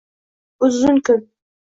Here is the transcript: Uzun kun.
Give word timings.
Uzun 0.59 0.95
kun. 1.05 1.29